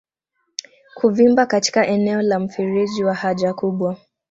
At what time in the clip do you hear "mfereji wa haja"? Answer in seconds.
2.39-3.53